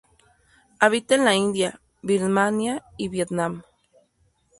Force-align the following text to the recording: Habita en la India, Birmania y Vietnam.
Habita 0.85 1.13
en 1.17 1.25
la 1.25 1.35
India, 1.35 1.79
Birmania 2.01 2.83
y 2.97 3.07
Vietnam. 3.09 3.61